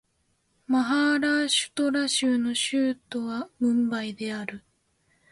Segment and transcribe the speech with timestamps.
[0.65, 4.63] マハーラーシュトラ州の州都はムンバイである